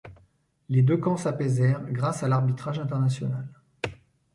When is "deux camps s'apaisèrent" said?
0.81-1.83